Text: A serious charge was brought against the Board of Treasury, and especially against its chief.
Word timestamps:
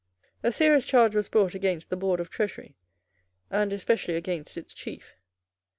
A 0.41 0.51
serious 0.51 0.83
charge 0.83 1.13
was 1.15 1.29
brought 1.29 1.53
against 1.53 1.91
the 1.91 1.95
Board 1.95 2.19
of 2.19 2.31
Treasury, 2.31 2.75
and 3.51 3.71
especially 3.71 4.15
against 4.15 4.57
its 4.57 4.73
chief. 4.73 5.13